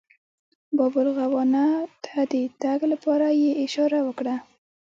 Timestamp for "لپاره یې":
2.91-3.51